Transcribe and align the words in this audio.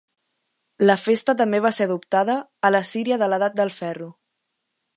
La 0.89 0.95
festa 1.01 1.35
també 1.41 1.59
va 1.65 1.71
ser 1.79 1.87
adoptada 1.89 2.37
a 2.69 2.71
l'Assíria 2.73 3.21
de 3.25 3.29
l'Edat 3.35 3.61
del 3.61 3.75
Ferro. 3.79 4.09